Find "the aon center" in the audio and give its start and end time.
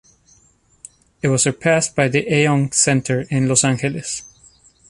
2.07-3.25